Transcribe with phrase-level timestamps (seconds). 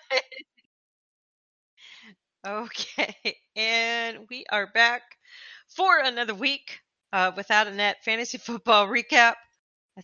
[2.46, 5.02] okay, and we are back
[5.68, 6.80] for another week
[7.12, 9.34] uh, without a net fantasy football recap.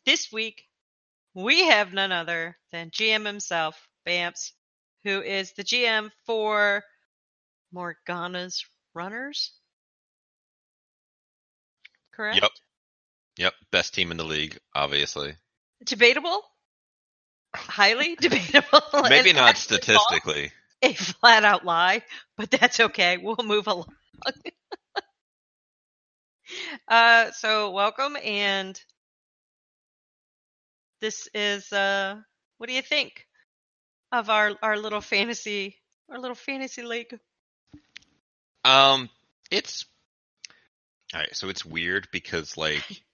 [0.04, 0.64] This week,
[1.34, 4.52] we have none other than GM himself, Bamps,
[5.04, 6.82] who is the GM for
[7.72, 8.64] Morgana's
[8.94, 9.52] Runners.
[12.12, 12.40] Correct?
[12.42, 12.50] Yep.
[13.38, 13.54] Yep.
[13.70, 15.36] Best team in the league, obviously.
[15.84, 16.42] Debatable?
[17.54, 18.80] Highly debatable.
[19.08, 20.52] Maybe not statistically.
[20.82, 22.02] A flat out lie,
[22.36, 23.16] but that's okay.
[23.16, 23.92] We'll move along.
[26.88, 28.80] uh, so welcome, and
[31.00, 32.16] this is uh,
[32.58, 33.26] what do you think
[34.12, 35.76] of our our little fantasy
[36.10, 37.18] our little fantasy league?
[38.64, 39.08] Um,
[39.50, 39.86] it's
[41.14, 41.34] all right.
[41.34, 42.84] So it's weird because like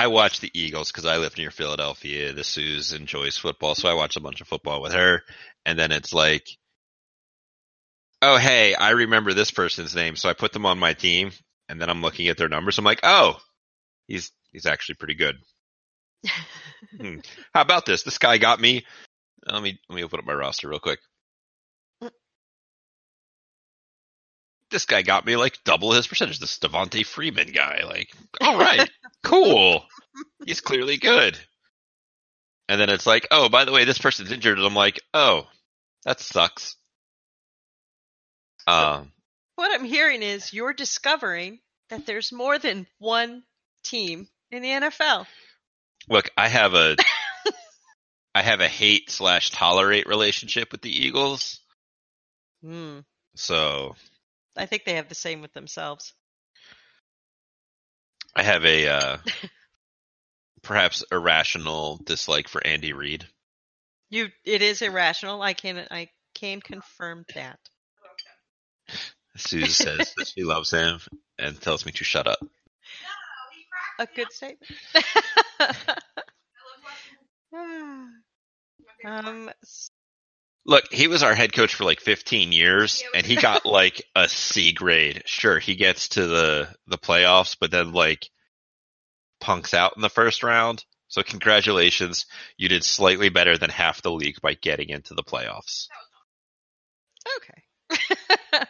[0.00, 2.32] I watch the Eagles because I live near Philadelphia.
[2.32, 5.20] The Suze enjoys football, so I watch a bunch of football with her.
[5.66, 6.46] And then it's like,
[8.22, 11.32] oh hey, I remember this person's name, so I put them on my team.
[11.68, 12.78] And then I'm looking at their numbers.
[12.78, 13.36] I'm like, oh,
[14.06, 15.36] he's he's actually pretty good.
[16.98, 17.18] Hmm.
[17.52, 18.04] How about this?
[18.04, 18.86] This guy got me.
[19.46, 20.98] Let me let me open up my roster real quick.
[24.70, 26.38] This guy got me like double his percentage.
[26.38, 28.88] This Devonta Freeman guy, like, all right,
[29.22, 29.84] cool.
[30.46, 31.38] He's clearly good.
[32.68, 35.48] And then it's like, oh, by the way, this person's injured, and I'm like, oh,
[36.04, 36.76] that sucks.
[38.66, 39.12] Um,
[39.56, 43.42] What I'm hearing is you're discovering that there's more than one
[43.84, 45.26] team in the NFL.
[46.08, 46.96] look, I have a,
[48.34, 51.58] I have a hate slash tolerate relationship with the Eagles,
[52.62, 53.00] Hmm.
[53.34, 53.96] so
[54.60, 56.12] I think they have the same with themselves.
[58.36, 59.16] I have a uh,
[60.62, 63.26] perhaps irrational dislike for Andy Reid.
[64.10, 65.40] You, it is irrational.
[65.40, 67.58] I can, I can confirm that.
[69.36, 71.00] Suze says that she loves him
[71.38, 72.40] and tells me to shut up.
[73.98, 74.70] A good statement.
[79.06, 79.90] um, s-
[80.66, 84.28] Look, he was our head coach for like 15 years, and he got like a
[84.28, 85.22] C grade.
[85.26, 88.28] Sure, he gets to the the playoffs, but then like
[89.40, 90.84] punks out in the first round.
[91.08, 92.26] So congratulations,
[92.56, 95.88] you did slightly better than half the league by getting into the playoffs.
[97.38, 98.60] okay.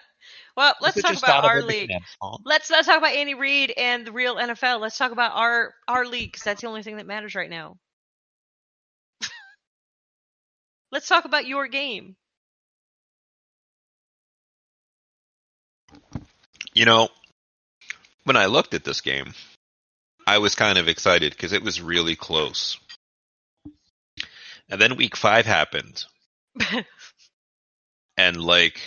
[0.57, 1.91] well, let's talk about our league.
[1.91, 2.41] McNabb's fault?
[2.47, 4.81] Let's talk about Andy Reid and the real NFL.
[4.81, 7.77] Let's talk about our our league because that's the only thing that matters right now.
[10.93, 12.17] Let's talk about your game.
[16.75, 17.09] You know,
[18.25, 19.35] when I looked at this game,
[20.27, 22.79] I was kind of excited because it was really close.
[24.69, 26.05] And then week five happened,
[28.17, 28.81] and like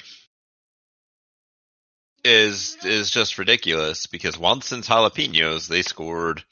[2.23, 6.43] is is just ridiculous because Watson's jalapenos they scored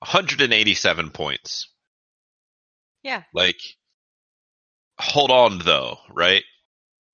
[0.00, 1.68] 187 points.
[3.02, 3.22] yeah.
[3.32, 3.56] Like,
[4.98, 6.44] hold on though, right?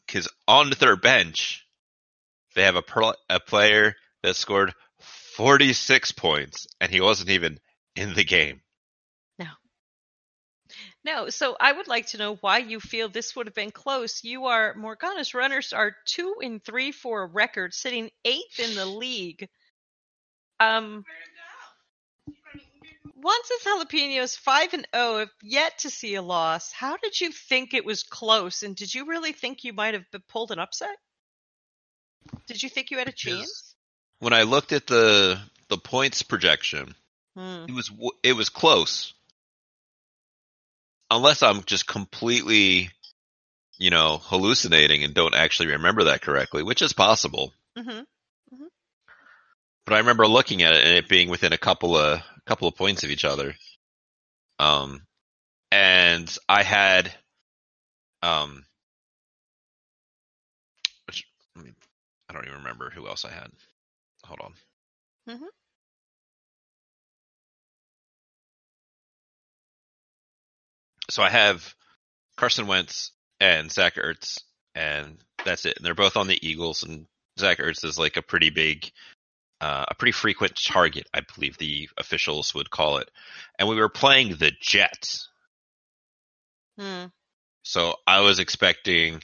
[0.06, 1.66] Because on their bench,
[2.54, 4.74] they have a a player that scored
[5.36, 7.58] 46 points, and he wasn't even
[7.96, 8.60] in the game.
[9.38, 9.46] No.
[11.04, 14.22] No, so I would like to know why you feel this would have been close.
[14.24, 18.86] You are Morgana's runners are two and three for a record, sitting eighth in the
[18.86, 19.48] league.
[20.58, 21.04] Um,
[23.22, 26.72] Watson's Jalapenos five and zero have yet to see a loss.
[26.72, 28.62] How did you think it was close?
[28.62, 30.96] And did you really think you might have pulled an upset?
[32.46, 33.74] Did you think you had a chance?
[34.18, 36.94] When I looked at the the points projection,
[37.36, 37.66] Hmm.
[37.68, 37.90] it was
[38.22, 39.14] it was close.
[41.10, 42.90] Unless I'm just completely,
[43.78, 47.52] you know, hallucinating and don't actually remember that correctly, which is possible.
[47.76, 48.00] hmm
[49.86, 52.20] but I remember looking at it and it being within a couple of
[52.50, 53.54] couple of points of each other.
[54.58, 55.02] Um,
[55.70, 57.12] and I had,
[58.24, 58.64] um,
[61.06, 61.24] which
[61.56, 61.76] I, mean,
[62.28, 63.52] I don't even remember who else I had.
[64.24, 64.54] Hold on.
[65.28, 65.48] Mhm.
[71.08, 71.72] So I have
[72.36, 74.42] Carson Wentz and Zach Ertz,
[74.74, 75.76] and that's it.
[75.76, 77.06] And they're both on the Eagles, and
[77.38, 78.90] Zach Ertz is like a pretty big
[79.60, 83.10] uh, a pretty frequent target, I believe the officials would call it.
[83.58, 85.28] And we were playing the Jets.
[86.78, 87.06] Hmm.
[87.62, 89.22] So I was expecting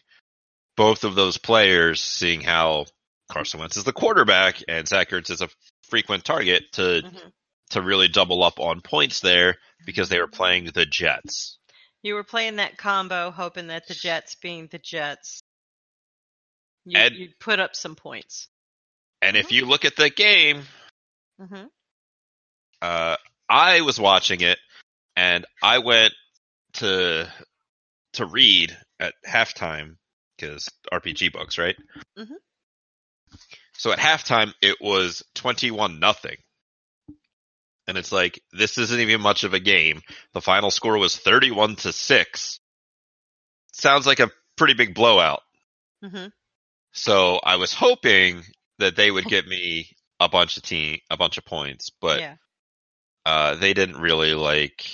[0.77, 2.87] both of those players, seeing how
[3.31, 5.49] Carson Wentz is the quarterback and Zach Ertz is a
[5.89, 7.33] frequent target, to Mhm.
[7.71, 11.59] to really double up on points there because they were playing the Jets.
[12.03, 15.41] You were playing that combo, hoping that the Jets, being the Jets,
[16.85, 18.49] you, you'd put up some points.
[19.27, 20.63] And if you look at the game,
[21.41, 21.65] hmm
[22.81, 23.17] uh,
[23.49, 24.59] I was watching it,
[25.17, 26.15] and I went
[26.75, 27.29] to
[28.13, 29.97] to read at halftime
[30.37, 31.75] because RPG books, right?
[32.17, 32.37] Mhm.
[33.79, 36.37] So at halftime, it was twenty-one nothing,
[37.89, 40.03] and it's like this isn't even much of a game.
[40.35, 42.61] The final score was thirty-one to six.
[43.73, 45.43] Sounds like a pretty big blowout.
[46.01, 46.27] hmm
[46.93, 48.45] So I was hoping
[48.79, 49.89] that they would get me
[50.21, 52.37] a bunch of team, a bunch of points, but yeah.
[53.25, 54.87] uh, they didn't really like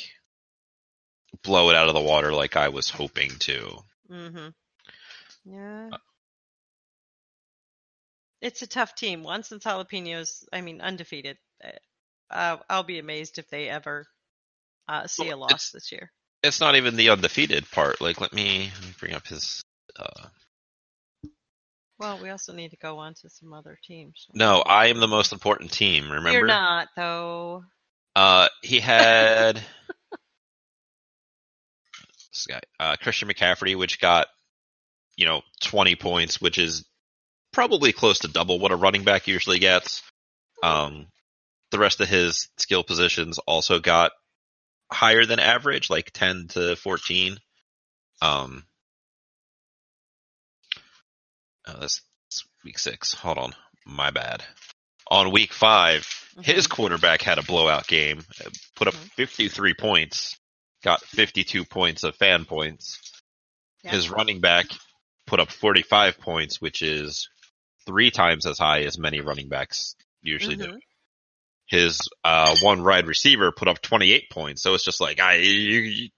[1.43, 3.79] blow it out of the water like I was hoping to.
[4.11, 4.49] Mm-hmm.
[5.44, 5.88] Yeah.
[5.93, 5.99] Uh,
[8.43, 9.23] It's a tough team.
[9.23, 11.38] Once since jalapenos, I mean, undefeated.
[12.29, 14.06] Uh, I'll be amazed if they ever
[14.88, 16.11] uh, see a loss this year.
[16.43, 18.00] It's not even the undefeated part.
[18.00, 19.62] Like, let me, let me bring up his.
[19.96, 20.26] Uh,
[21.99, 24.27] Well, we also need to go on to some other teams.
[24.35, 26.11] no, I am the most important team.
[26.11, 26.33] Remember?
[26.33, 27.65] You're not, though.
[28.17, 29.62] Uh, he had
[32.33, 34.27] this guy, uh, Christian McCaffrey, which got
[35.17, 36.85] you know 20 points, which is
[37.53, 40.03] probably close to double what a running back usually gets.
[40.62, 41.06] Um,
[41.71, 44.12] the rest of his skill positions also got
[44.91, 47.39] higher than average, like 10 to 14.
[48.21, 48.65] Um,
[51.67, 52.00] oh, that's,
[52.31, 53.14] that's week six.
[53.14, 53.53] Hold on,
[53.87, 54.43] my bad.
[55.11, 56.06] On week 5
[56.43, 56.70] his Mhm.
[56.70, 58.25] quarterback had a blowout game,
[58.76, 59.11] put up Mhm.
[59.17, 60.38] 53 points,
[60.82, 62.99] got 52 points of fan points.
[63.85, 63.91] Yeah.
[63.93, 64.67] His running back
[65.26, 67.29] put up 45 points, which is
[67.85, 70.65] three times as high as many running backs usually do.
[70.73, 70.79] Mhm.
[71.67, 75.50] His uh, one wide receiver put up 28 points, so it's just like, I, you,
[75.53, 76.11] you,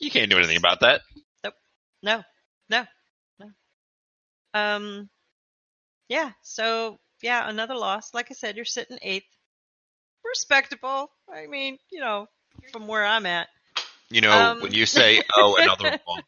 [0.00, 1.02] you can't do anything about that.
[1.44, 1.54] Nope.
[2.02, 2.24] no,
[2.68, 2.86] no.
[4.54, 5.08] Um,
[6.08, 6.32] yeah.
[6.42, 8.14] So yeah, another loss.
[8.14, 9.26] Like I said, you're sitting eighth.
[10.24, 11.10] Respectable.
[11.32, 12.26] I mean, you know,
[12.72, 13.48] from where I'm at.
[14.10, 14.60] You know, Um.
[14.60, 16.22] when you say, oh, another one,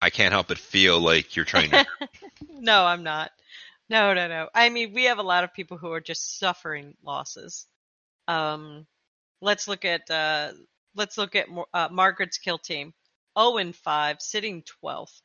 [0.00, 1.86] I can't help but feel like you're trying to.
[2.48, 3.30] no, I'm not.
[3.88, 4.48] No, no, no.
[4.54, 7.66] I mean, we have a lot of people who are just suffering losses.
[8.28, 8.86] Um,
[9.40, 10.52] let's look at uh,
[10.94, 12.94] let's look at uh, Margaret's kill team.
[13.38, 15.22] 0 and 5, sitting 12th.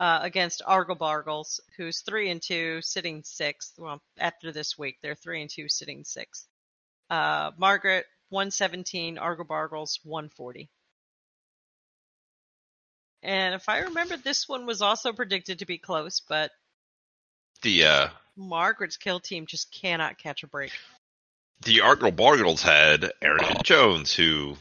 [0.00, 3.78] Uh, against Argle Bargles, who's 3 and 2, sitting 6th.
[3.78, 6.46] Well, after this week, they're 3 and 2, sitting 6th.
[7.10, 10.68] Uh, Margaret, 117, Argle Bargles, 140.
[13.22, 16.50] And if I remember, this one was also predicted to be close, but
[17.62, 20.72] the uh, Margaret's kill team just cannot catch a break.
[21.62, 24.56] the Argle Bargles had Aaron Jones, who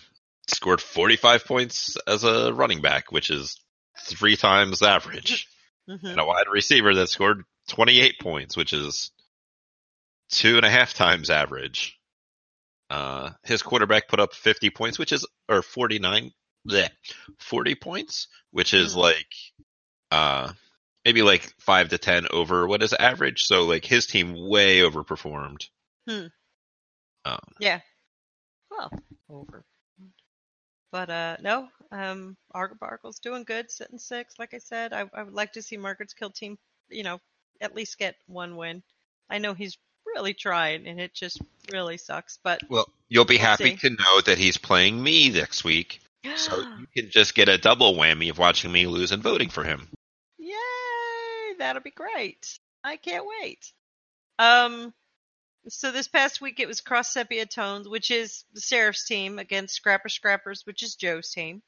[0.48, 3.60] scored 45 points as a running back, which is
[4.00, 5.48] three times average,
[5.88, 9.12] hmm and a wide receiver that scored 28 points, which is
[10.30, 12.00] two and a half times average.
[12.90, 16.32] Uh, his quarterback put up 50 points, which is, or 49,
[16.68, 16.90] bleh,
[17.40, 19.00] 40 points, which is Hmm.
[19.00, 19.34] like,
[20.12, 20.54] uh,
[21.06, 23.44] maybe like five to 10 over what is average.
[23.44, 25.68] So like his team way overperformed.
[26.08, 26.28] Hmm.
[27.26, 27.80] Um, Yeah.
[28.70, 28.92] Well,
[29.30, 29.66] over.
[30.94, 34.36] But uh no, um Argle Bargle's doing good, sitting six.
[34.38, 36.56] Like I said, I, I would like to see Margaret's kill team,
[36.88, 37.20] you know,
[37.60, 38.84] at least get one win.
[39.28, 42.38] I know he's really trying and it just really sucks.
[42.44, 43.90] But Well, you'll be We'll happy see.
[43.90, 46.00] to know that he's playing me next week,
[46.36, 49.64] so you can just get a double whammy of watching me lose and voting for
[49.64, 49.90] him.
[50.38, 51.56] Yay!
[51.58, 52.60] That'll be great.
[52.84, 53.74] I can't wait.
[54.38, 54.94] Um,
[55.70, 59.76] so this past week it was Cross Sepia Tones, which is the Seraph's team, against
[59.76, 61.62] Scrapper Scrappers, which is Joe's team,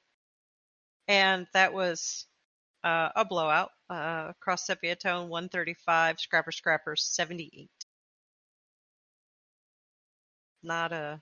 [1.08, 2.26] and that was
[2.84, 3.72] uh, a blowout.
[3.90, 7.70] Uh, Cross Sepia Tone 135, Scrapper Scrappers 78.
[10.64, 11.22] Not a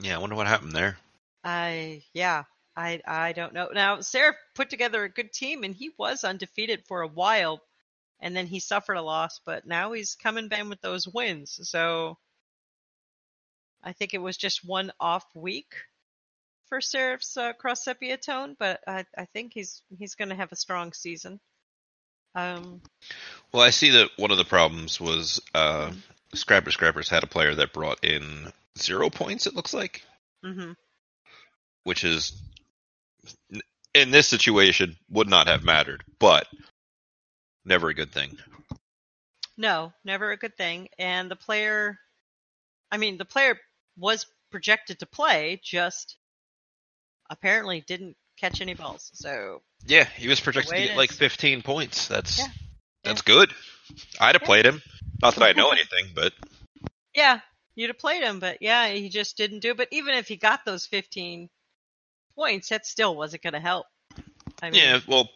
[0.00, 0.98] Yeah, I wonder what happened there.
[1.42, 2.44] I yeah,
[2.76, 3.68] I I don't know.
[3.72, 7.62] Now Seraph put together a good team and he was undefeated for a while
[8.20, 11.58] and then he suffered a loss, but now he's coming back with those wins.
[11.68, 12.18] So
[13.82, 15.74] I think it was just one off week
[16.68, 20.52] for Seraph's uh, cross sepia tone, but I I think he's he's going to have
[20.52, 21.40] a strong season.
[22.34, 22.82] Um
[23.52, 25.92] Well, I see that one of the problems was uh,
[26.34, 29.46] Scrapper Scrappers had a player that brought in zero points.
[29.46, 30.02] It looks like,
[30.44, 30.76] mhm.
[31.84, 32.32] which is
[33.94, 36.46] in this situation would not have mattered, but
[37.68, 38.36] never a good thing.
[39.56, 40.88] No, never a good thing.
[40.98, 41.98] And the player,
[42.90, 43.58] I mean, the player
[43.96, 46.16] was projected to play, just
[47.30, 49.10] apparently didn't catch any balls.
[49.14, 51.16] So Yeah, he was projected to get like is.
[51.18, 52.08] 15 points.
[52.08, 52.46] That's Yeah.
[53.04, 53.52] that's good.
[54.20, 54.46] I'd have Yeah.
[54.46, 54.82] played him.
[55.20, 56.32] Not that I know anything, but
[57.14, 57.40] yeah,
[57.74, 59.72] you'd have played him, but yeah, he just didn't do.
[59.72, 59.76] it.
[59.76, 61.50] But even if he got those 15
[62.36, 63.86] points, that still wasn't going to help.
[64.62, 65.00] I mean, yeah.
[65.06, 65.28] Well,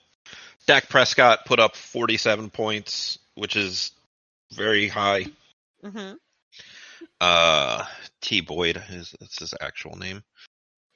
[0.66, 3.92] Dak Prescott put up 47 points, which is
[4.52, 5.26] very high.
[5.82, 6.16] mhm,
[7.20, 7.84] Uh,
[8.20, 10.22] T Boyd is that's his actual name.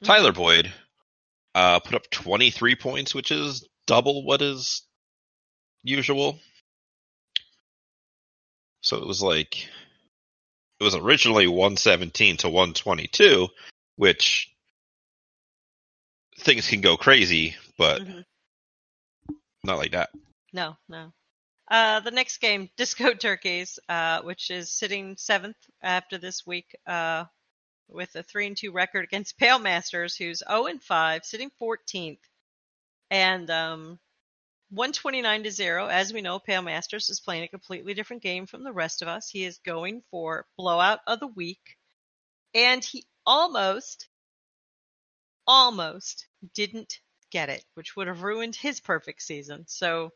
[0.02, 0.06] mhm.
[0.06, 0.72] Tyler Boyd
[1.54, 4.82] uh, put up 23 points, which is double what is
[5.82, 6.38] usual.
[8.82, 9.68] So it was like
[10.78, 13.48] it was originally 117 to 122,
[13.96, 14.52] which
[16.38, 18.24] things can go crazy, but Mhm.
[19.66, 20.10] Not like that.
[20.52, 21.12] No, no.
[21.68, 27.24] Uh, the next game, Disco Turkeys, uh, which is sitting seventh after this week, uh,
[27.88, 32.18] with a three and two record against Pale Masters, who's zero and five, sitting 14th,
[33.10, 33.98] and um,
[34.70, 35.86] 129 to zero.
[35.86, 39.08] As we know, Pale Masters is playing a completely different game from the rest of
[39.08, 39.28] us.
[39.28, 41.76] He is going for blowout of the week,
[42.54, 44.08] and he almost,
[45.46, 49.64] almost didn't get it, which would have ruined his perfect season.
[49.68, 50.10] So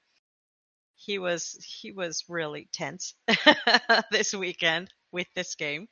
[0.97, 3.15] he was he was really tense
[4.11, 5.89] this weekend with this game,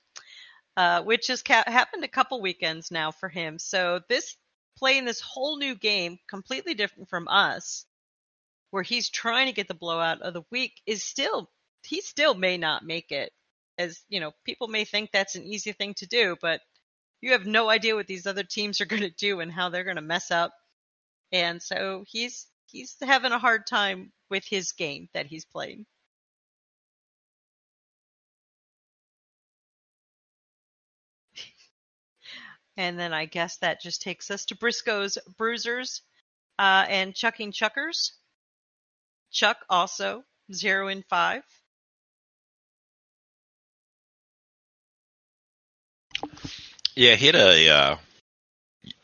[0.77, 3.59] uh, which has ca- happened a couple weekends now for him.
[3.59, 4.37] So this
[4.77, 7.87] playing this whole new game, completely different from us,
[8.71, 11.51] where he's trying to get the blowout of the week, is still
[11.85, 13.33] he still may not make it.
[13.79, 16.61] As you know, people may think that's an easy thing to do, but
[17.21, 19.85] you have no idea what these other teams are going to do and how they're
[19.85, 20.53] going to mess up.
[21.33, 25.87] And so he's he's having a hard time with his game that he's playing.
[32.77, 36.03] And then I guess that just takes us to Briscoe's Bruisers
[36.61, 38.13] uh, and Chucking Chuckers.
[39.33, 41.43] Chuck also zero in five.
[46.95, 47.97] Yeah, he had a uh,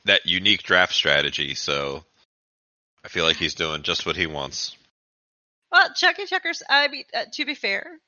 [0.05, 2.05] that unique draft strategy, so
[3.05, 4.77] I feel like he's doing just what he wants.
[5.71, 6.63] Well, Chucking Chuckers.
[6.69, 7.99] I mean, uh, to be fair,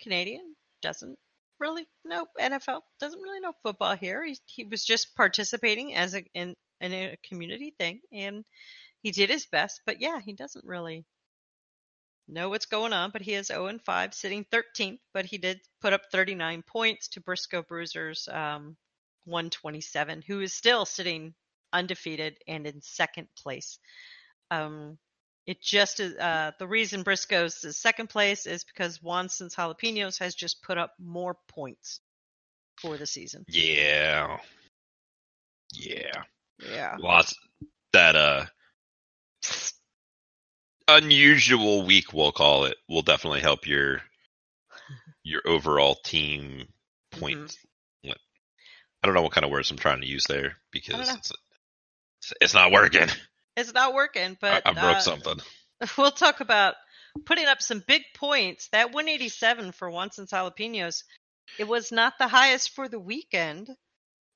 [0.00, 1.18] Canadian doesn't
[1.58, 2.82] really know NFL.
[3.00, 4.24] Doesn't really know football here.
[4.24, 8.44] He he was just participating as a in, in a community thing, and
[9.02, 9.80] he did his best.
[9.84, 11.04] But yeah, he doesn't really
[12.28, 13.10] know what's going on.
[13.10, 14.98] But he is 0 and 5, sitting 13th.
[15.12, 18.76] But he did put up 39 points to Briscoe Bruisers um,
[19.24, 21.34] 127, who is still sitting
[21.72, 23.78] undefeated and in second place.
[24.50, 24.98] Um,
[25.46, 30.34] it just is uh, the reason Briscoe's is second place is because Wanson's Jalapenos has
[30.34, 32.00] just put up more points
[32.80, 33.44] for the season.
[33.48, 34.38] Yeah,
[35.72, 36.22] yeah,
[36.58, 36.96] Yeah.
[36.98, 37.34] lots
[37.92, 38.46] that uh
[40.88, 44.02] unusual week we'll call it will definitely help your
[45.22, 46.68] your overall team
[47.10, 47.56] points.
[48.02, 48.18] What
[49.02, 51.08] I don't know what kind of words I'm trying to use there because
[52.20, 53.08] it's it's not working.
[53.56, 55.38] It's not working, but I, I broke uh, something.
[55.98, 56.74] we'll talk about
[57.24, 58.68] putting up some big points.
[58.72, 61.02] That 187 for once in Jalapenos,
[61.58, 63.70] it was not the highest for the weekend.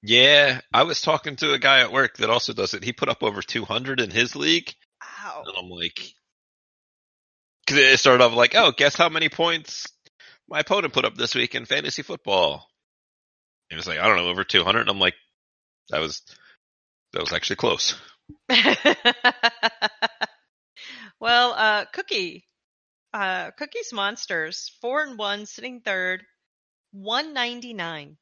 [0.02, 2.82] Yeah, I was talking to a guy at work that also does it.
[2.82, 4.72] He put up over 200 in his league,
[5.02, 5.42] Wow.
[5.46, 6.14] and I'm like,
[7.66, 9.86] because it started off like, oh, guess how many points
[10.48, 12.66] my opponent put up this week in fantasy football?
[13.70, 14.80] And it was like, I don't know, over 200.
[14.80, 15.14] And I'm like,
[15.90, 16.22] that was
[17.12, 18.00] that was actually close.
[21.20, 22.44] Well, uh, Cookie,
[23.12, 26.24] uh, Cookie's Monsters, four and one, sitting third,
[26.92, 28.16] 199.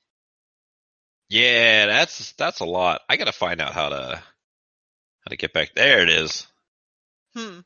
[1.30, 3.02] Yeah, that's that's a lot.
[3.08, 5.74] I gotta find out how to how to get back.
[5.74, 6.46] There it is.
[7.36, 7.60] Hmm.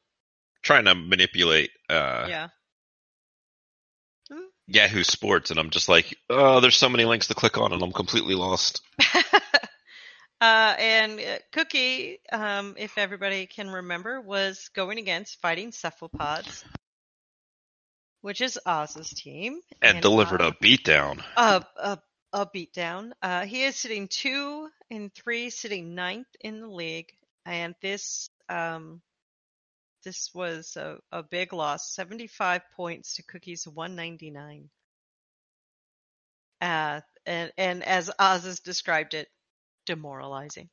[0.62, 2.48] Trying to manipulate uh, yeah.
[4.66, 7.82] Yahoo Sports, and I'm just like, oh, there's so many links to click on, and
[7.82, 8.82] I'm completely lost.
[10.42, 16.64] uh, and uh, Cookie, um, if everybody can remember, was going against Fighting Cephalopods,
[18.22, 21.22] which is Oz's team, And, delivered uh, a beatdown.
[21.36, 21.98] a a,
[22.32, 23.12] a beatdown.
[23.22, 27.12] Uh, he is sitting two and three, sitting ninth in the league,
[27.46, 29.00] and this um,
[30.04, 34.70] this was a, a big loss, seventy five points to Cookie's one ninety nine.
[36.60, 39.28] Uh, and and as Oz has described it,
[39.86, 40.68] demoralizing.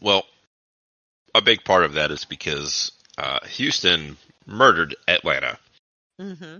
[0.00, 0.24] Well,
[1.34, 4.16] a big part of that is because uh, Houston
[4.46, 5.58] murdered Atlanta
[6.18, 6.58] hmm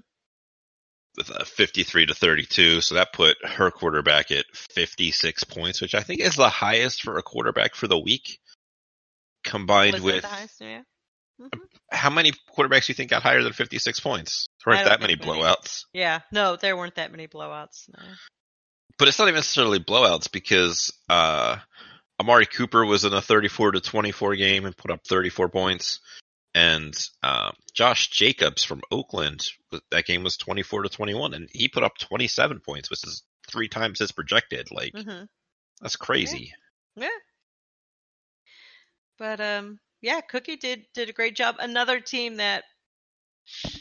[1.16, 6.02] with a 53 to 32, so that put her quarterback at 56 points, which I
[6.02, 8.38] think is the highest for a quarterback for the week.
[9.44, 10.60] combined Was with the highest?
[10.60, 10.82] Yeah.
[11.40, 11.60] Mhm.
[11.90, 14.46] how many quarterbacks do you think got higher than 56 points?
[14.64, 15.40] There weren't that many think many.
[15.40, 15.84] blowouts.
[15.92, 16.20] Yeah.
[16.30, 17.88] No, there weren't that many blowouts.
[17.88, 18.04] No.
[18.98, 21.56] But it's not even necessarily blowouts because uh,
[22.20, 26.00] Amari Cooper was in a 34 to 24 game and put up 34 points.
[26.54, 29.46] And uh, Josh Jacobs from Oakland,
[29.90, 33.68] that game was 24 to 21, and he put up 27 points, which is three
[33.68, 34.70] times his projected.
[34.70, 35.24] Like, hmm
[35.80, 36.52] that's crazy.
[36.94, 37.08] Yeah.
[39.18, 41.56] But um, yeah, Cookie did did a great job.
[41.58, 42.64] Another team that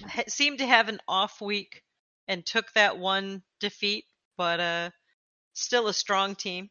[0.05, 1.83] ha- seemed to have an off week
[2.27, 4.05] and took that one defeat,
[4.37, 4.89] but uh,
[5.53, 6.69] still a strong team.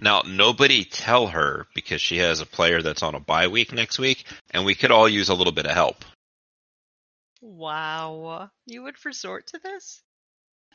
[0.00, 3.98] Now, nobody tell her because she has a player that's on a bye week next
[3.98, 6.04] week, and we could all use a little bit of help.
[7.40, 10.02] Wow, you would resort to this?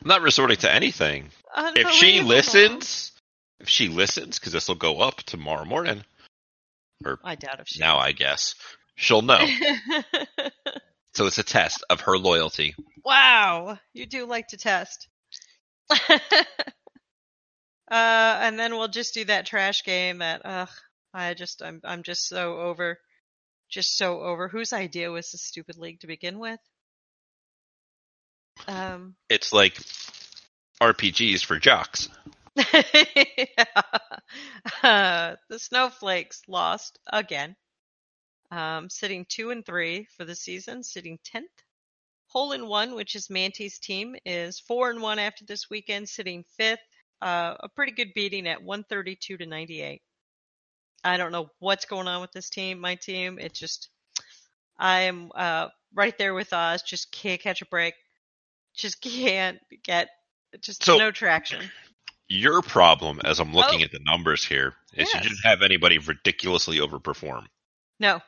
[0.02, 1.30] I'm not resorting to anything.
[1.76, 3.12] If she listens,
[3.60, 6.04] if she listens, because this will go up tomorrow morning,
[7.04, 7.80] or I doubt if she.
[7.80, 8.56] now I guess,
[8.96, 9.46] she'll know.
[11.14, 12.76] so it's a test of her loyalty.
[13.04, 15.08] wow, you do like to test.
[16.10, 16.20] uh,
[17.90, 20.70] and then we'll just do that trash game that ugh,
[21.14, 23.00] I just I'm I'm just so over.
[23.70, 24.48] Just so over.
[24.48, 26.60] Whose idea was this stupid league to begin with?
[28.68, 29.80] Um It's like
[30.82, 32.10] RPGs for jocks.
[34.84, 37.56] uh, the Snowflakes lost again.
[38.52, 41.48] Um, sitting two and three for the season, sitting tenth.
[42.30, 46.44] Hole in one, which is Manty's team, is four and one after this weekend, sitting
[46.58, 46.80] fifth.
[47.22, 50.02] Uh, a pretty good beating at 132 to 98.
[51.04, 53.40] I don't know what's going on with this team, my team.
[53.40, 53.90] It's just,
[54.78, 56.84] I am uh, right there with Oz.
[56.84, 57.94] Just can't catch a break.
[58.76, 60.10] Just can't get,
[60.62, 61.70] just So- no traction.
[62.32, 63.86] Your problem, as I'm looking Oh.
[63.86, 67.48] at the numbers here, is you didn't have anybody ridiculously overperform.
[68.00, 68.22] No,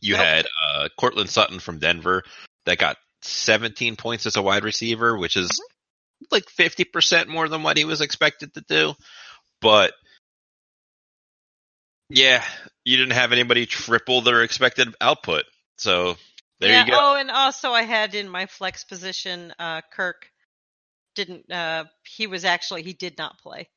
[0.00, 0.24] You Nope.
[0.26, 2.24] had uh, Courtland Sutton from Denver
[2.68, 5.60] that got 17 points as a wide receiver, which is
[6.22, 6.34] Mm-hmm.
[6.34, 8.94] like 50% more than what he was expected to do.
[9.60, 9.92] But
[12.10, 12.42] yeah,
[12.84, 15.44] you didn't have anybody triple their expected output.
[15.76, 16.16] So
[16.60, 16.98] there yeah, you go.
[17.00, 20.30] Oh, and also I had in my flex position, uh, Kirk
[21.14, 21.50] didn't.
[21.50, 23.68] Uh, he was actually he did not play.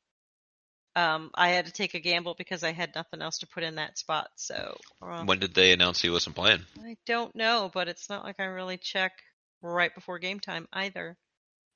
[0.96, 3.76] Um, I had to take a gamble because I had nothing else to put in
[3.76, 4.30] that spot.
[4.36, 6.66] So um, When did they announce he wasn't playing?
[6.84, 9.14] I don't know, but it's not like I really check
[9.62, 11.18] right before game time either.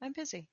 [0.02, 0.48] I'm busy.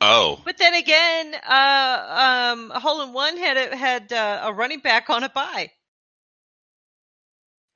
[0.00, 4.80] Oh, But then again, uh, um, hole in one had a, had uh, a running
[4.80, 5.70] back on a bye,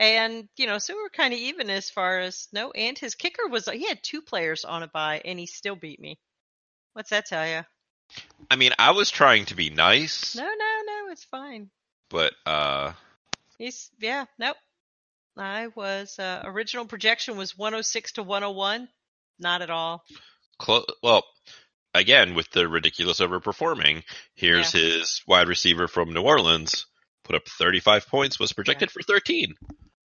[0.00, 2.70] and you know, so we we're kind of even as far as no.
[2.70, 6.00] And his kicker was he had two players on a bye, and he still beat
[6.00, 6.18] me.
[6.94, 7.62] What's that tell you?
[8.50, 10.48] I mean, I was trying to be nice, No, no,
[10.86, 11.70] no, it's fine.
[12.10, 12.92] but uh,
[13.58, 14.56] He's yeah, nope.
[15.36, 18.88] I was uh, original projection was 106 to 101.
[19.40, 20.04] Not at all.
[20.58, 21.24] clo- well,
[21.92, 24.04] again with the ridiculous overperforming.
[24.34, 26.86] Here's his wide receiver from New Orleans,
[27.24, 29.54] put up 35 points, was projected for 13.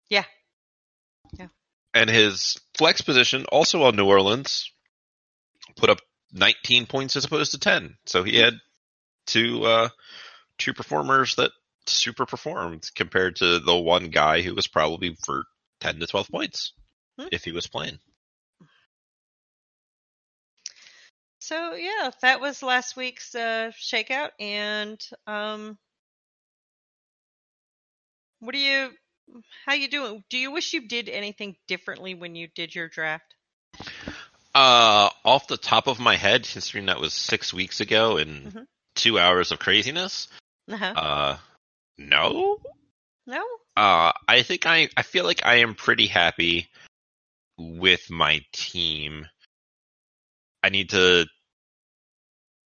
[0.09, 0.23] Yeah.
[1.37, 1.47] Yeah.
[1.93, 4.71] And his flex position, also on New Orleans,
[5.75, 5.99] put up
[6.33, 7.97] 19 points as opposed to 10.
[8.05, 8.53] So he had
[9.25, 9.89] two uh,
[10.57, 11.51] two performers that
[11.85, 15.45] super performed compared to the one guy who was probably for
[15.79, 16.73] 10 to 12 points
[17.19, 17.27] Hmm.
[17.31, 17.99] if he was playing.
[21.39, 25.77] So yeah, that was last week's uh, shakeout, and um,
[28.39, 28.91] what do you?
[29.65, 30.23] How you doing?
[30.29, 33.35] Do you wish you did anything differently when you did your draft?
[34.53, 38.67] Uh, off the top of my head, considering that was six weeks ago and Mhm.
[38.95, 40.27] two hours of craziness,
[40.69, 40.85] Uh-huh.
[40.85, 41.37] uh,
[41.97, 42.61] no.
[43.25, 43.45] No.
[43.77, 46.69] Uh, I think I I feel like I am pretty happy
[47.57, 49.27] with my team.
[50.63, 51.27] I need to.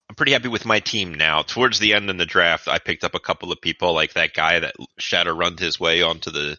[0.09, 1.41] I'm pretty happy with my team now.
[1.41, 4.33] Towards the end in the draft, I picked up a couple of people like that
[4.33, 6.57] guy that shadow runned his way onto the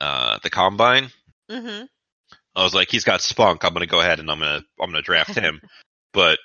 [0.00, 1.10] uh the combine.
[1.50, 1.86] Mm-hmm.
[2.56, 3.64] I was like, he's got spunk.
[3.64, 5.60] I'm gonna go ahead and I'm gonna I'm gonna draft him,
[6.12, 6.38] but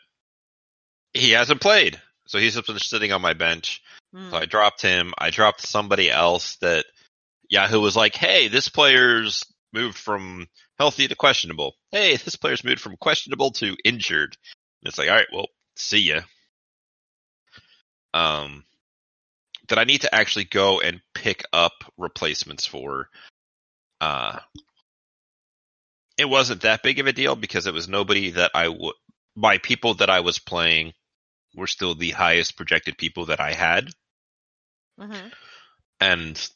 [1.13, 3.81] he hasn't played, so he's just been sitting on my bench.
[4.13, 4.29] Mm.
[4.29, 5.13] So I dropped him.
[5.17, 6.85] I dropped somebody else that
[7.49, 10.47] Yahoo was like, hey, this player's moved from
[10.77, 11.75] healthy to questionable.
[11.91, 14.35] Hey, this player's moved from questionable to injured.
[14.81, 15.47] And it's like, all right, well,
[15.77, 16.21] see ya.
[18.13, 18.65] Um,
[19.69, 23.07] that I need to actually go and pick up replacements for.
[24.01, 24.39] Uh,
[26.21, 28.93] it wasn't that big of a deal because it was nobody that I would.
[29.35, 30.93] My people that I was playing
[31.55, 33.89] were still the highest projected people that I had.
[34.99, 35.29] hmm
[35.99, 36.49] And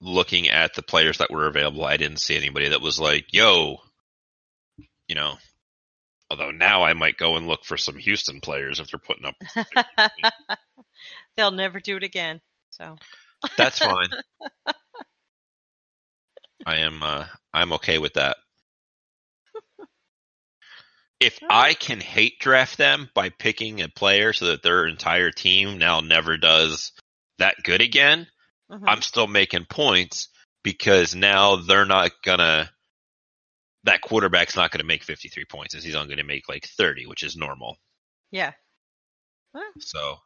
[0.00, 3.78] looking at the players that were available, I didn't see anybody that was like, yo,
[5.08, 5.34] you know.
[6.30, 9.34] Although now I might go and look for some Houston players if they're putting up.
[11.36, 12.40] They'll never do it again.
[12.70, 12.96] So
[13.56, 14.08] That's fine.
[16.66, 18.36] I am uh, I'm okay with that.
[21.22, 25.78] If I can hate draft them by picking a player so that their entire team
[25.78, 26.92] now never does
[27.38, 28.26] that good again,
[28.70, 28.82] mhm.
[28.86, 30.28] I'm still making points
[30.62, 32.70] because now they're not gonna.
[33.84, 35.74] That quarterback's not gonna make 53 points.
[35.74, 37.76] and He's only gonna make like 30, which is normal.
[38.30, 38.52] yeah.
[39.80, 40.16] So,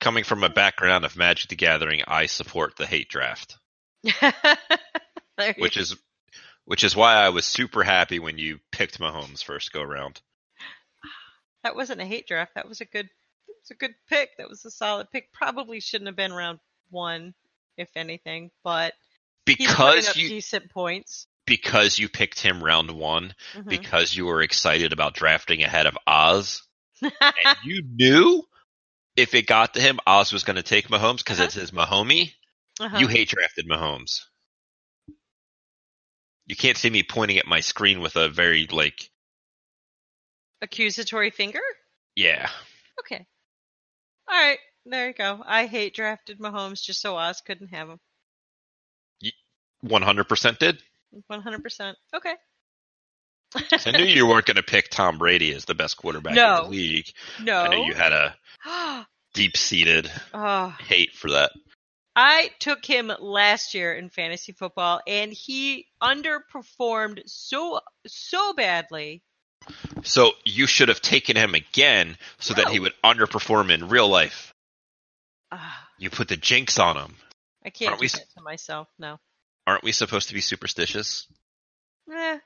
[0.00, 3.58] coming from a background of Magic the Gathering, I support the hate draft,
[5.58, 5.96] which is
[6.66, 10.20] which is why I was super happy when you picked Mahomes first go round.
[11.64, 12.54] That wasn't a hate draft.
[12.54, 13.06] That was a good.
[13.48, 14.36] It was a good pick.
[14.38, 15.32] That was a solid pick.
[15.32, 17.34] Probably shouldn't have been round one,
[17.76, 18.50] if anything.
[18.62, 18.92] But
[19.44, 21.26] Because you decent points.
[21.46, 23.68] because you picked him round one, Mhm.
[23.68, 26.62] because you were excited about drafting ahead of Oz,
[27.00, 27.12] and
[27.64, 28.42] you knew
[29.16, 32.34] if it got to him, Oz was going to take Mahomes because it's his Mahomie.
[32.78, 32.98] Uh-huh.
[32.98, 34.20] You hate drafted Mahomes.
[36.46, 39.10] You can't see me pointing at my screen with a very like,
[40.62, 41.60] accusatory finger.
[42.14, 42.48] yeah.
[43.00, 43.26] Okay.
[44.28, 44.58] All right.
[44.86, 45.42] There you go.
[45.44, 47.98] I hate drafted Mahomes just so Oz couldn't have him.
[49.84, 50.78] 100% did.
[51.28, 51.96] One hundred percent.
[52.14, 52.34] Okay.
[53.86, 56.64] I knew you weren't going to pick Tom Brady as the best quarterback No.
[56.64, 57.06] in the league.
[57.42, 57.58] no.
[57.62, 58.36] I knew you had a
[59.34, 60.76] deep seated oh, ah.
[60.80, 61.52] hate for that.
[62.18, 69.22] I took him last year in fantasy football, and he underperformed so so badly.
[70.02, 74.54] So you should have taken him again so that he would underperform in real life.
[75.52, 77.16] Ah, You put the jinx on him.
[77.64, 78.88] I can't Aren't do we that to myself.
[78.98, 79.18] No.
[79.66, 81.26] Aren't we supposed to be superstitious?
[82.10, 82.38] Eh,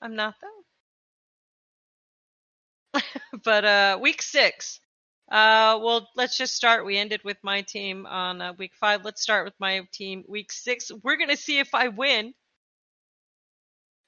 [0.00, 0.36] I'm not
[2.94, 3.00] though.
[3.44, 4.80] but uh, week six.
[5.30, 6.84] Uh, well, let's just start.
[6.84, 9.04] We ended with my team on uh, week five.
[9.04, 10.90] Let's start with my team week six.
[11.04, 12.34] We're gonna see if I win.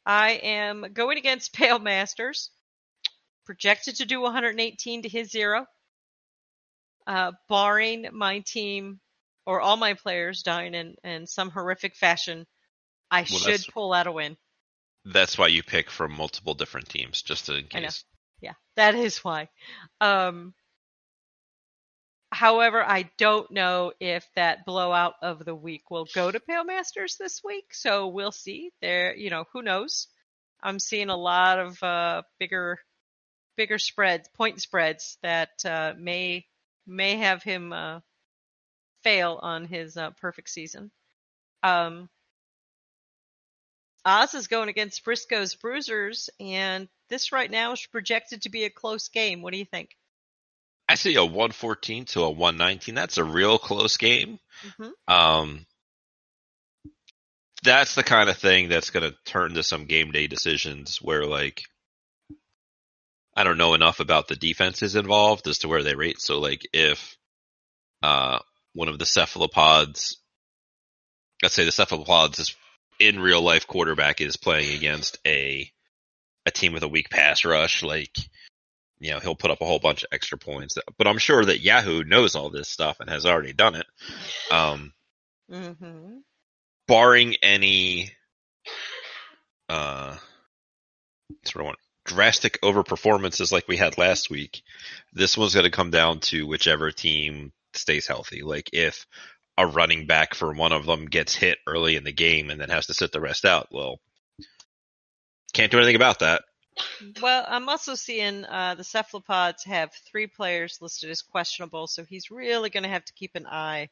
[0.04, 2.50] I am going against Pale Masters,
[3.44, 5.66] projected to do 118 to his zero.
[7.06, 9.00] Uh, barring my team
[9.46, 12.46] or all my players dying in, in some horrific fashion,
[13.10, 14.36] I Well, should pull out a win.
[15.04, 17.86] That's why you pick from multiple different teams, just in I know.
[17.86, 18.04] case.
[18.40, 19.48] Yeah, that is why.
[20.00, 20.54] Um,
[22.42, 27.16] however, I don't know if that blowout of the week will go to Pale Masters
[27.16, 28.72] this week, so we'll see.
[28.80, 30.08] There, you know, who knows?
[30.60, 32.80] I'm seeing a lot of uh, bigger,
[33.56, 36.44] bigger spreads, point spreads that uh, may
[36.84, 38.00] may have him uh,
[39.04, 40.90] fail on his uh, perfect season.
[41.62, 42.08] Um,
[44.04, 48.70] Oz is going against Briscoe's Bruisers, and this right now is projected to be a
[48.70, 49.42] close game.
[49.42, 49.90] What do you think?
[50.92, 52.94] I see a 114 to a 119.
[52.94, 54.38] That's a real close game.
[54.76, 55.64] hmm Um,
[57.62, 61.24] that's the kind of thing that's going to turn to some game day decisions where,
[61.24, 61.62] like,
[63.34, 66.20] I don't know enough about the defenses involved as to where they rate.
[66.20, 67.16] So, like, if
[68.02, 68.40] uh,
[68.74, 70.18] one of the cephalopods,
[71.42, 72.54] let's say the cephalopods is
[73.00, 75.72] in real life quarterback is playing against a
[76.44, 78.14] a team with a weak pass rush, like
[79.02, 80.78] you know he'll put up a whole bunch of extra points.
[80.96, 83.86] But I'm sure that Yahoo knows all this stuff and has already done it.
[84.50, 84.92] Um,
[85.50, 86.18] mm-hmm.
[86.86, 88.12] barring any
[89.68, 90.16] uh
[91.44, 94.62] sort of drastic overperformances like we had last week,
[95.12, 98.42] this one's going to come down to whichever team stays healthy.
[98.42, 99.06] Like if
[99.58, 102.70] a running back for one of them gets hit early in the game and then
[102.70, 104.00] has to sit the rest out, well,
[105.52, 106.42] can't do anything about that.
[107.20, 112.30] Well, I'm also seeing uh, the cephalopods have three players listed as questionable, so he's
[112.30, 113.88] really going to have to keep an eye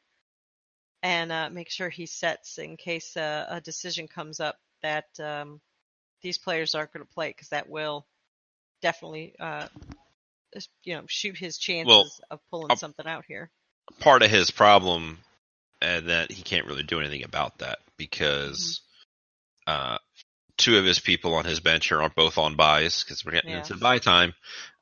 [1.03, 5.59] and uh, make sure he sets in case uh, a decision comes up that um,
[6.21, 8.05] these players aren't going to play, because that will
[8.81, 9.67] definitely, uh,
[10.83, 13.49] you know, shoot his chances of pulling I'll- something out here.
[13.99, 15.17] part of his problem
[15.81, 18.81] and that he can't really do anything about that because
[19.67, 19.97] uh,
[20.61, 23.57] two of his people on his bench are both on byes because we're getting Yeah.
[23.57, 24.33] into bye time.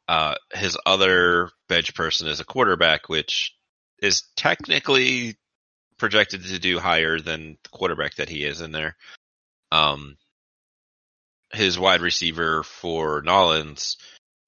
[0.08, 3.56] Uh, his other bench person is a quarterback, which
[4.00, 5.38] is technically
[5.98, 8.98] projected to do higher than the quarterback that he is in there.
[9.72, 10.18] Um,
[11.52, 13.98] his wide receiver for Nollins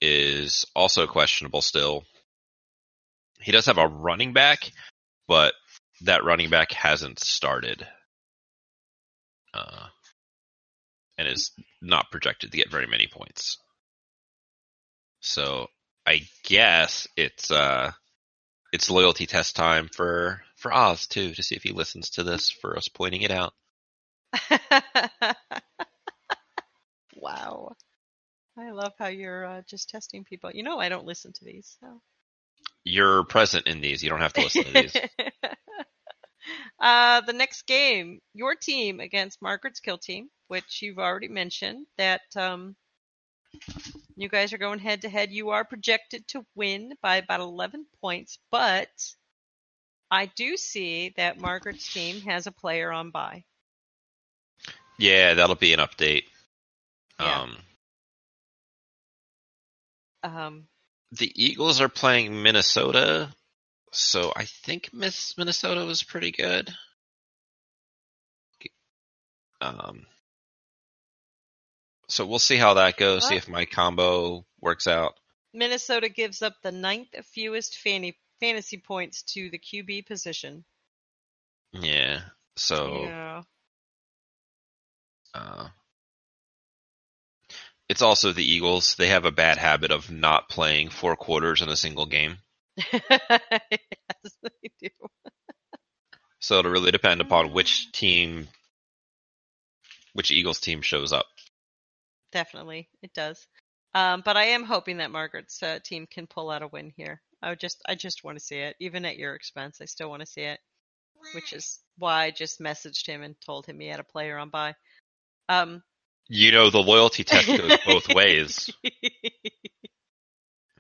[0.02, 2.06] is also questionable still.
[3.40, 4.72] He does have a running back,
[5.28, 5.54] but
[6.02, 7.88] that running back hasn't started,
[9.54, 9.88] uh,
[11.22, 13.58] and is not projected to get very many points.
[15.20, 15.68] So
[16.06, 17.92] I guess it's uh,
[18.74, 22.50] it's loyalty test time for for Oz too to see if he listens to this
[22.50, 23.54] for us pointing it out.
[27.16, 27.76] wow.
[28.58, 30.52] I love how you're uh, just testing people.
[30.54, 31.78] You know, I don't listen to these.
[31.80, 32.02] So.
[32.84, 34.04] You're present in these.
[34.04, 34.96] You don't have to listen to these.
[36.80, 42.22] uh, the next game, your team against Margaret's Kill Team, which you've already mentioned that
[42.36, 42.76] um,
[44.16, 45.32] you guys are going head to head.
[45.32, 48.90] You are projected to win by about 11 points, but
[50.10, 53.44] I do see that Margaret's team has a player on bye.
[55.00, 56.24] Yeah, that'll be an update.
[57.20, 57.42] Yeah.
[57.42, 57.58] Um,
[60.24, 60.68] Um,
[61.12, 63.34] the Eagles are playing Minnesota,
[63.92, 66.74] so I think Miss Minnesota was pretty good.
[69.62, 70.08] Um,
[72.08, 73.28] so we'll see how that goes.
[73.28, 75.14] See if my combo works out.
[75.54, 80.66] Minnesota gives up the ninth fewest fanny, fantasy points to the QB position.
[81.74, 82.22] Yeah.
[82.56, 83.44] So Yeah.
[85.34, 85.70] uh,
[87.88, 88.96] it's also the Eagles.
[88.96, 92.40] They have a bad habit of not playing four quarters in a single game.
[92.78, 94.90] Yes, they do.
[96.40, 98.48] So it'll really depend upon which team,
[100.14, 101.26] which Eagles team shows up.
[102.32, 103.46] Definitely, it does.
[103.94, 107.22] Um, but I am hoping that Margaret's uh, team can pull out a win here.
[107.42, 109.80] I just, I just want to see it, even at your expense.
[109.82, 110.60] I still want to see it,
[111.36, 114.50] which is why I just messaged him and told him he had a player on
[114.50, 114.76] bye.
[115.50, 115.84] Um,
[116.30, 118.70] You know, the loyalty test goes both ways,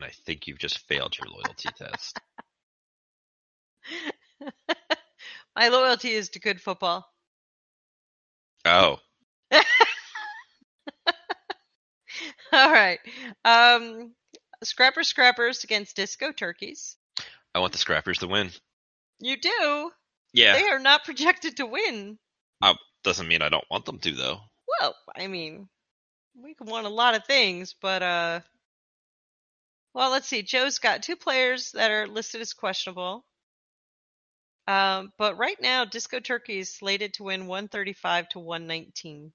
[0.01, 2.19] and I think you've just failed your loyalty test.
[5.55, 7.05] My loyalty is to good football.
[8.65, 8.97] Oh,
[12.53, 12.99] All right.
[13.45, 14.13] Um,
[14.63, 16.97] Scrapper Scrappers against Disco Turkeys.
[17.53, 18.49] I want the Scrappers to win.
[19.19, 19.91] You do.
[20.33, 22.17] Yeah, They are not projected to win.
[23.03, 24.39] doesn't mean I don't want them to though.
[24.79, 25.67] Well, I mean,
[26.35, 28.39] we can want a lot of things, but uh,
[29.93, 30.41] well, let's see.
[30.41, 33.25] Joe's got two players that are listed as questionable.
[34.67, 39.33] Um, but right now, Disco Turkey is slated to win 135 to 119.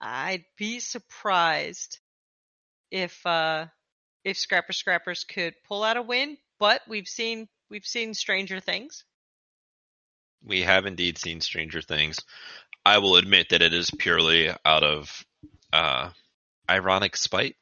[0.00, 1.98] I'd be surprised
[2.90, 3.66] if uh
[4.24, 9.04] if Scrapper Scrappers could pull out a win, but we've seen we've seen stranger things.
[10.42, 12.20] We have indeed seen Stranger Things.
[12.84, 15.24] I will admit that it is purely out of
[15.72, 16.10] uh,
[16.68, 17.56] ironic spite.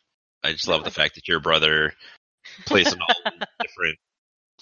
[0.48, 1.92] I just love the fact that your brother
[2.64, 3.98] plays in all different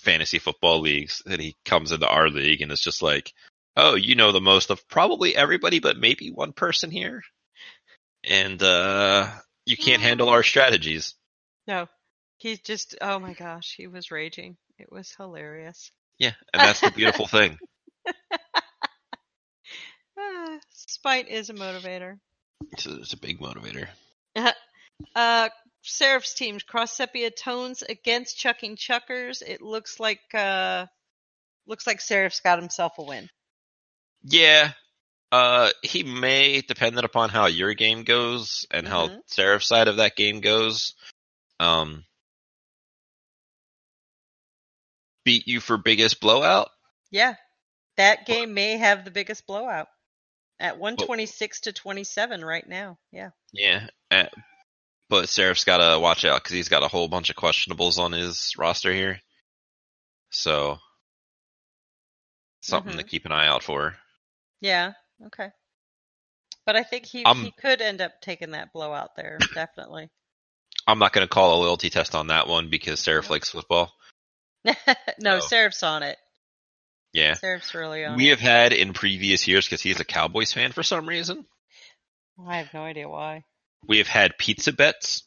[0.00, 3.32] fantasy football leagues, and he comes into our league and it's just like,
[3.76, 7.22] oh, you know the most of probably everybody, but maybe one person here,
[8.24, 9.28] and uh,
[9.64, 11.14] you can't handle our strategies.
[11.68, 11.86] No.
[12.38, 14.56] He's just oh my gosh, he was raging.
[14.78, 15.90] It was hilarious.
[16.18, 17.58] Yeah, and that's the beautiful thing.
[20.18, 22.18] Ah, spite is a motivator.
[22.72, 23.88] It's a, it's a big motivator.
[25.14, 25.50] Uh,
[25.88, 29.42] Seraph's team, Cross Sepia Tones against Chucking Chuckers.
[29.42, 30.86] It looks like uh,
[31.66, 33.28] looks like Seraph's got himself a win.
[34.22, 34.72] Yeah.
[35.32, 39.20] Uh, he may, dependent upon how your game goes and how Mhm.
[39.26, 40.94] Seraph's side of that game goes,
[41.58, 42.04] um,
[45.24, 46.70] beat you for biggest blowout.
[47.10, 47.34] Yeah,
[47.96, 49.88] that game may have the biggest blowout
[50.60, 52.98] at 126 to 27 right now.
[53.10, 53.30] Yeah.
[53.52, 53.88] Yeah.
[54.10, 54.26] Uh,
[55.08, 58.12] but Seraph's got to watch out because he's got a whole bunch of questionables on
[58.12, 59.20] his roster here.
[60.30, 60.78] So,
[62.60, 63.96] something to keep an eye out for.
[64.60, 64.92] Yeah.
[65.26, 65.48] Okay.
[66.64, 69.38] But I think he Um, he could end up taking that blowout there.
[69.54, 70.08] Definitely.
[70.86, 73.92] I'm not going to call a loyalty test on that one because Seraph likes football.
[75.18, 76.18] no, So- Seraph's on it.
[77.12, 77.34] Yeah.
[77.34, 78.30] Seraph's really on We it.
[78.30, 81.46] have had in previous years, because he's a Cowboys fan for some reason,
[82.46, 83.44] I have no idea why.
[83.88, 85.24] We have had pizza bets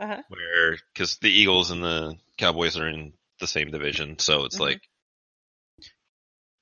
[0.00, 0.22] Uh huh.
[0.28, 4.60] where, because the Eagles and the Cowboys are in the same division, so it's Mhm.
[4.60, 4.80] like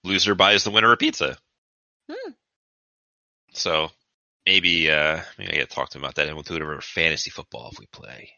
[0.05, 1.37] loser buys the winner a pizza.
[2.11, 2.33] Hmm.
[3.53, 3.90] So
[4.47, 6.62] maybe, uh, maybe I got to talk to him about that and we'll do it
[6.62, 8.33] over fantasy football if we play.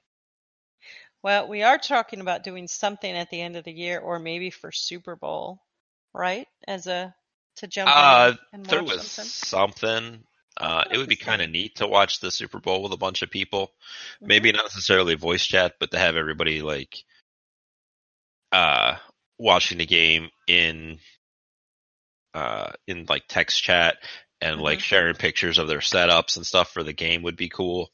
[1.22, 4.50] Well, we are talking about doing something at the end of the year, or maybe
[4.50, 5.60] for Super Bowl,
[6.12, 6.46] right?
[6.68, 7.14] As a
[7.56, 9.30] to jump Uh, in and There watch was something.
[9.30, 10.24] something.
[10.58, 13.22] Uh, it would be kind of neat to watch the Super Bowl with a bunch
[13.22, 13.72] of people.
[14.22, 14.28] Mhm.
[14.28, 17.04] maybe not necessarily voice chat, but to have everybody like
[18.52, 18.96] uh
[19.38, 20.98] watching the game in
[22.34, 23.98] uh in like text chat
[24.40, 24.82] and like Mhm.
[24.82, 27.92] sharing pictures of their setups and stuff for the game would be cool.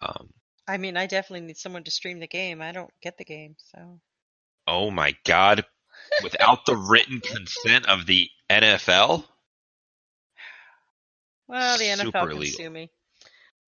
[0.00, 0.32] Um,
[0.66, 2.62] I mean, I definitely need someone to stream the game.
[2.62, 4.00] I don't get the game, so.
[4.66, 5.64] oh my god!
[6.22, 9.24] Without the written consent of the NFL,
[11.48, 12.56] Well, the Super NFL can illegal.
[12.58, 12.90] sue me.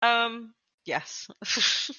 [0.02, 1.29] Um, yes.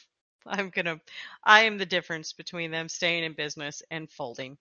[0.48, 1.00] I'm gonna.
[1.44, 4.58] I am the difference between them staying in business and folding.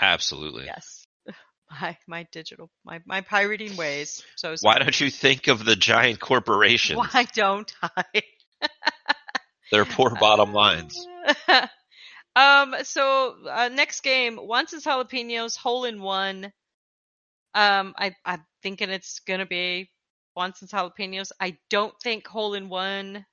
[0.00, 0.66] absolutely.
[0.66, 1.06] Yes.
[1.70, 4.22] My my digital my my pirating ways.
[4.36, 6.98] So Why don't you think of the giant corporations?
[6.98, 8.22] Why don't I?
[9.72, 11.06] Their poor bottom lines.
[12.36, 12.74] um.
[12.82, 16.52] So uh, next game, Watson's Jalapenos hole in one.
[17.54, 17.94] Um.
[17.96, 19.88] I I'm thinking it's gonna be
[20.34, 21.32] Watson's Jalapenos.
[21.40, 23.24] I don't think hole in one.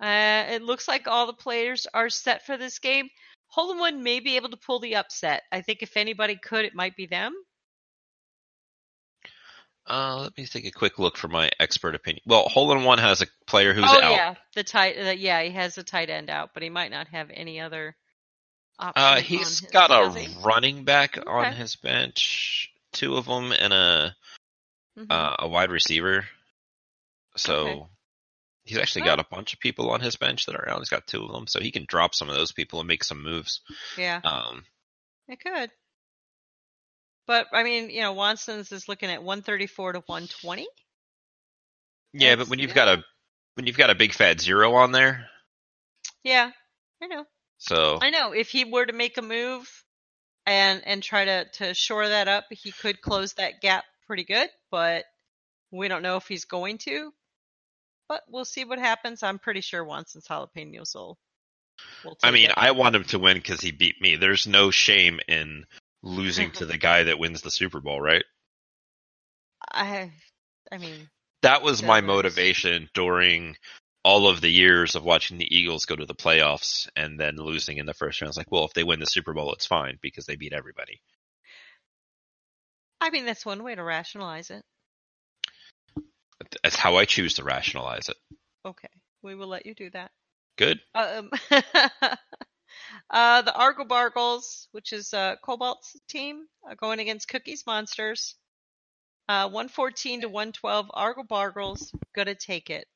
[0.00, 3.08] Uh, it looks like all the players are set for this game.
[3.48, 5.42] Hole in one may be able to pull the upset.
[5.50, 7.34] I think if anybody could, it might be them.
[9.86, 12.22] Uh, let me take a quick look for my expert opinion.
[12.26, 14.10] Well, Hole in One has a player who's oh out.
[14.12, 14.96] yeah, the tight.
[14.98, 17.96] Uh, yeah, he has a tight end out, but he might not have any other.
[18.78, 20.28] Uh, he's his- got a he?
[20.44, 24.14] running back on his bench, two of them, and a
[24.98, 25.06] Mhm.
[25.10, 26.28] uh, a wide receiver.
[27.36, 27.86] So Okay.
[28.64, 30.78] he's actually got a bunch of people on his bench that are out.
[30.80, 33.04] He's got two of them, so he can drop some of those people and make
[33.04, 33.60] some moves.
[33.96, 34.66] yeah, Um,
[35.28, 35.70] it could.
[37.26, 40.66] But I mean, you know, Watson's is looking at 134 to 120.
[42.14, 43.04] yeah, That's- but when you've got a
[43.54, 45.28] when you've got a big fat zero on there,
[46.22, 46.52] Yeah,
[47.02, 47.26] I know.
[47.58, 48.32] so I know.
[48.32, 49.84] If he were to make a move
[50.46, 54.48] and and try to to shore that up, he could close that gap pretty good.
[54.72, 55.04] But
[55.72, 57.12] we don't know if he's going to.
[58.08, 59.22] But we'll see what happens.
[59.22, 61.18] I'm pretty sure Watson's jalapenos will.
[62.04, 62.54] will I mean, it.
[62.56, 64.16] I want him to win because he beat me.
[64.16, 65.66] There's no shame in
[66.02, 68.24] losing to the guy that wins the Super Bowl, right?
[69.72, 70.12] I,
[70.72, 71.10] I mean,
[71.42, 72.06] That was my works.
[72.06, 73.56] motivation during
[74.04, 77.78] all of the years of watching the Eagles go to the playoffs and then losing
[77.78, 78.30] in the first round.
[78.30, 81.02] It's like, well, if they win the Super Bowl, it's fine because they beat everybody.
[83.00, 84.62] I mean that's one way to rationalize it.
[86.62, 88.16] That's how I choose to rationalize it.
[88.64, 88.88] Okay,
[89.22, 90.10] we will let you do that.
[90.56, 90.80] Good.
[90.94, 91.30] Um,
[93.10, 98.34] uh, the Argle Bargles, which is uh, Cobalt's team, uh, going against Cookies Monsters.
[99.28, 100.90] Uh, 114 to 112.
[100.94, 102.86] Argle Bargles gonna take it.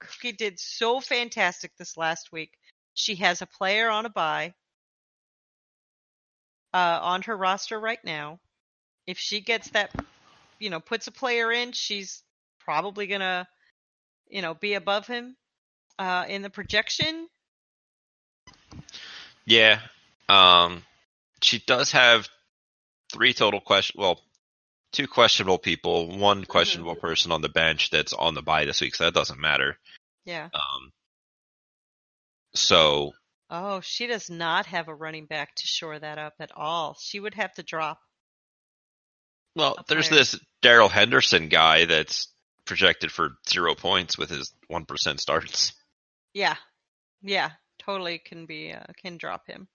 [0.00, 2.52] Cookie did so fantastic this last week.
[2.94, 4.54] She has a player on a bye
[6.74, 8.40] uh, on her roster right now.
[9.06, 9.92] If she gets that,
[10.58, 12.22] you know, puts a player in, she's
[12.60, 13.48] probably gonna,
[14.28, 15.36] you know, be above him
[15.98, 17.28] uh, in the projection.
[19.44, 19.80] Yeah.
[20.28, 20.82] Um,
[21.42, 22.28] she does have
[23.12, 24.00] three total question.
[24.00, 24.20] Well,
[24.92, 28.94] two questionable people, one questionable person on the bench that's on the bye this week,
[28.94, 29.78] so that doesn't matter.
[30.24, 30.48] Yeah.
[30.54, 30.92] Um,
[32.54, 33.12] so
[33.54, 36.96] Oh, she does not have a running back to shore that up at all.
[36.98, 38.00] She would have to drop.
[39.54, 40.20] Well, there's player.
[40.20, 42.28] this Darrell Henderson guy that's
[42.64, 45.72] projected for zero points with his one percent starts.
[46.32, 46.56] Yeah.
[47.22, 49.68] Yeah, totally can be uh, can drop him.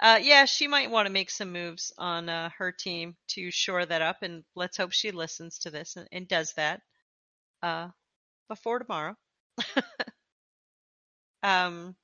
[0.00, 3.84] Uh yeah, she might want to make some moves on uh, her team to shore
[3.84, 6.82] that up and let's hope she listens to this and, and does that
[7.62, 7.88] uh
[8.48, 9.16] before tomorrow.
[11.42, 11.96] um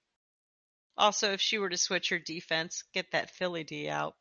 [0.97, 4.15] also if she were to switch her defense, get that Philly D out.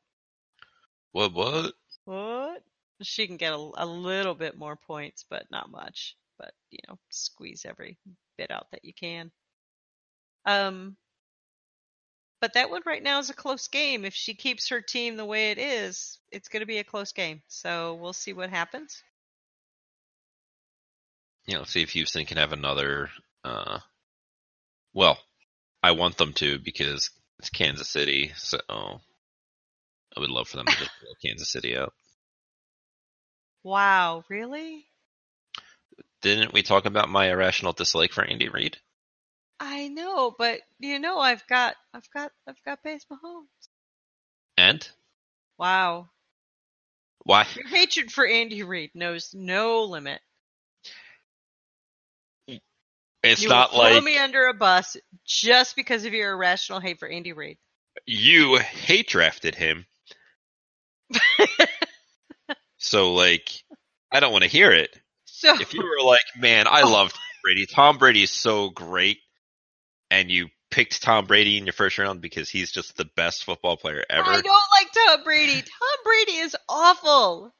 [1.13, 1.33] What?
[1.33, 1.73] What?
[2.05, 2.63] What?
[3.03, 6.15] She can get a, a little bit more points, but not much.
[6.37, 7.97] But you know, squeeze every
[8.37, 9.31] bit out that you can.
[10.45, 10.97] Um,
[12.41, 14.03] but that one right now is a close game.
[14.03, 17.13] If she keeps her team the way it is, it's going to be a close
[17.13, 17.41] game.
[17.47, 19.01] So we'll see what happens.
[21.45, 23.09] You know, see if Houston can have another.
[23.45, 23.79] Uh,
[24.93, 25.17] well,
[25.81, 30.77] I want them to because it's Kansas City, so I would love for them to
[30.77, 31.93] just blow Kansas City out.
[33.63, 34.85] Wow, really?
[36.21, 38.77] Didn't we talk about my irrational dislike for Andy Reid?
[39.59, 43.47] I know, but you know, I've got, I've got, I've got Pace Mahomes.
[44.57, 44.87] And
[45.57, 46.09] Wow,
[47.23, 47.47] why?
[47.55, 50.19] your hatred for Andy Reid knows no limit.
[53.23, 56.81] It's you not will throw like me under a bus just because of your irrational
[56.81, 57.57] hate for Andy Reid.
[58.05, 59.85] you hate drafted him,
[62.83, 63.49] so like
[64.11, 64.95] I don't want to hear it.
[65.25, 66.89] so If you were like, man, I oh.
[66.91, 67.65] love Tom Brady.
[67.65, 69.17] Tom Brady is so great,
[70.11, 73.77] and you picked Tom Brady in your first round because he's just the best football
[73.77, 74.27] player ever.
[74.29, 74.45] I don't
[74.79, 75.61] like Tom Brady.
[75.61, 77.53] Tom Brady is awful.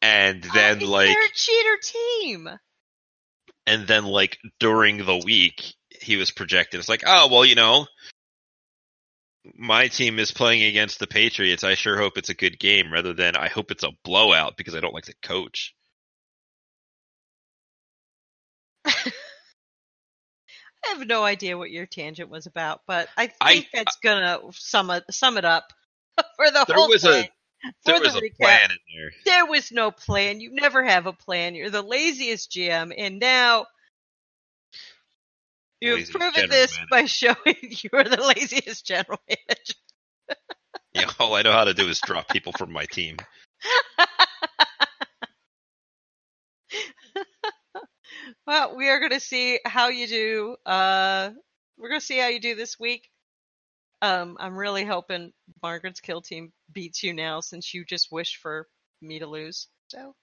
[0.00, 2.48] And then Oh, like they're a cheater team.
[3.66, 6.80] and then like during the week he was projected.
[6.80, 7.86] It's like, oh well, you know,
[9.56, 11.64] my team is playing against the Patriots.
[11.64, 14.74] I sure hope it's a good game, rather than I hope it's a blowout because
[14.74, 15.74] I don't like the coach.
[20.84, 24.38] I have no idea what your tangent was about, but I I- think that's gonna
[24.52, 25.64] sum it sum it up
[26.36, 27.28] for the There whole was a- thing.
[27.84, 28.36] There was the a recap.
[28.40, 29.12] plan in there.
[29.24, 30.40] There was no plan.
[30.40, 31.54] You never have a plan.
[31.54, 33.66] You're the laziest GM, and now
[35.82, 36.88] you've proven this manager.
[36.90, 39.74] by showing you're the laziest general manager.
[40.94, 43.16] Yeah, all I know how to do is drop people from my team.
[48.46, 50.56] well, we are going to see how you do.
[50.66, 51.30] Uh,
[51.78, 53.08] we're going to see how you do this week.
[54.02, 58.68] Um, I'm really hoping Margaret's kill team beats you now, since you just wished for
[59.00, 59.68] me to lose.
[59.88, 60.14] So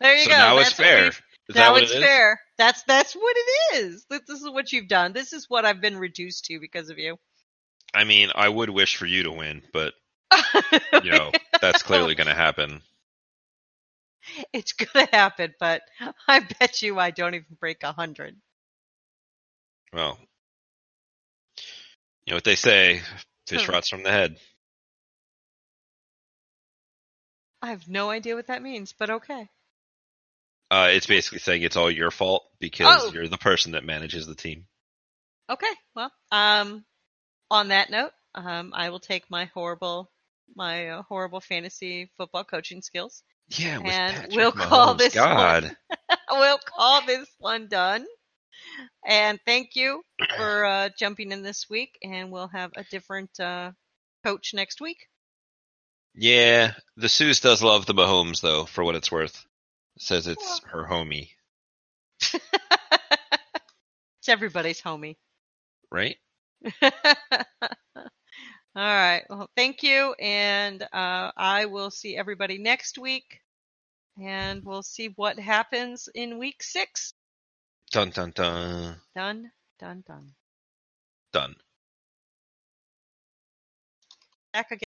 [0.00, 0.36] there you so go.
[0.36, 1.12] now it's That's what fair.
[1.48, 2.08] Is now that what it's it is?
[2.08, 2.40] fair.
[2.58, 4.06] That's that's what it is.
[4.10, 5.12] This, this is what you've done.
[5.12, 7.18] This is what I've been reduced to because of you.
[7.94, 9.94] I mean, I would wish for you to win, but
[11.00, 12.82] you know that's clearly going to happen.
[14.52, 15.82] it's gonna happen, but
[16.28, 18.36] I bet you I don't even break a hundred.
[19.92, 20.18] Well,
[22.24, 23.02] you know what they say:
[23.46, 23.70] fish Hmm.
[23.70, 24.36] rots from the head.
[27.62, 29.48] I have no idea what that means, but okay.
[30.70, 33.12] Uh, it's basically saying it's all your fault because Oh.
[33.12, 34.66] you're the person that manages the team.
[35.48, 35.72] Okay.
[35.96, 36.84] Well, um,
[37.50, 40.10] on that note, um, I will take my horrible,
[40.54, 43.24] my uh, horrible fantasy football coaching skills.
[43.48, 45.76] Yeah, with And Patrick we'll call this God.
[46.30, 48.06] we'll call this one done.
[49.04, 50.02] And thank you
[50.36, 53.72] for uh, jumping in this week, and we'll have a different uh,
[54.24, 54.98] coach next week.
[56.14, 59.44] Yeah, the Suze does love the Mahomes though, for what it's worth.
[59.98, 61.30] Says it's her homie,
[62.32, 65.16] it's everybody's homie.
[65.90, 66.16] right?
[66.82, 66.90] All
[68.76, 69.24] right.
[69.28, 73.40] Well, thank you, and uh, I will see everybody next week,
[74.20, 77.12] and we'll see what happens in week six.
[77.90, 78.96] Dun dun dun.
[79.14, 80.32] Done, done, done.
[81.32, 81.56] Done.
[84.52, 84.84] Back again.